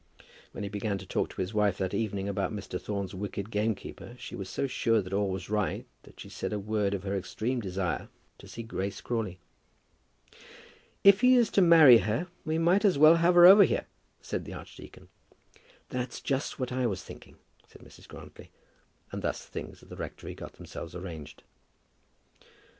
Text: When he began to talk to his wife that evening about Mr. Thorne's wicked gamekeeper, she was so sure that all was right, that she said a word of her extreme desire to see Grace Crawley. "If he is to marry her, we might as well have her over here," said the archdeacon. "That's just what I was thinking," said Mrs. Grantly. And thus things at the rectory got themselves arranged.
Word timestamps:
When 0.51 0.63
he 0.63 0.69
began 0.71 0.97
to 0.97 1.05
talk 1.05 1.29
to 1.29 1.41
his 1.41 1.53
wife 1.53 1.77
that 1.77 1.93
evening 1.93 2.27
about 2.27 2.51
Mr. 2.51 2.81
Thorne's 2.81 3.13
wicked 3.13 3.51
gamekeeper, 3.51 4.15
she 4.17 4.35
was 4.35 4.49
so 4.49 4.65
sure 4.65 4.99
that 4.99 5.13
all 5.13 5.29
was 5.29 5.47
right, 5.47 5.85
that 6.01 6.19
she 6.19 6.27
said 6.27 6.51
a 6.51 6.57
word 6.57 6.95
of 6.95 7.03
her 7.03 7.15
extreme 7.15 7.59
desire 7.59 8.09
to 8.39 8.47
see 8.47 8.63
Grace 8.63 8.99
Crawley. 8.99 9.37
"If 11.03 11.21
he 11.21 11.35
is 11.35 11.51
to 11.51 11.61
marry 11.61 11.99
her, 11.99 12.25
we 12.43 12.57
might 12.57 12.83
as 12.83 12.97
well 12.97 13.17
have 13.17 13.35
her 13.35 13.45
over 13.45 13.63
here," 13.63 13.85
said 14.23 14.43
the 14.45 14.53
archdeacon. 14.55 15.07
"That's 15.89 16.19
just 16.19 16.57
what 16.59 16.71
I 16.71 16.87
was 16.87 17.03
thinking," 17.03 17.35
said 17.67 17.83
Mrs. 17.83 18.07
Grantly. 18.07 18.49
And 19.11 19.21
thus 19.21 19.45
things 19.45 19.83
at 19.83 19.89
the 19.89 19.95
rectory 19.97 20.33
got 20.33 20.53
themselves 20.53 20.95
arranged. 20.95 21.43